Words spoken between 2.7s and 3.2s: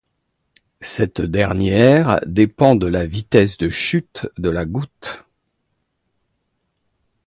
de la